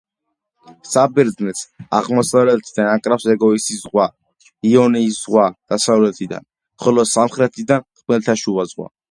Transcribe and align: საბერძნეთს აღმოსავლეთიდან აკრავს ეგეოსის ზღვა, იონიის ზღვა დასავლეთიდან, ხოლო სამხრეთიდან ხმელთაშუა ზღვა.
საბერძნეთს 0.91 1.67
აღმოსავლეთიდან 1.97 2.89
აკრავს 2.93 3.27
ეგეოსის 3.35 3.83
ზღვა, 3.83 4.07
იონიის 4.71 5.21
ზღვა 5.27 5.45
დასავლეთიდან, 5.75 6.49
ხოლო 6.87 7.07
სამხრეთიდან 7.13 7.87
ხმელთაშუა 8.03 8.69
ზღვა. 8.75 8.91